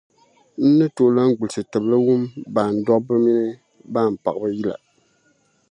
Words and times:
N 0.61 0.65
ni 0.77 0.85
tooi 0.95 1.13
lan 1.15 1.29
gbilisi 1.37 1.61
tibili 1.71 1.97
wum 2.05 2.23
baan 2.55 2.75
dɔbba 2.85 3.13
minii 3.23 3.59
baan’ 3.93 4.11
paɣiba 4.23 4.47
yila? 4.55 4.75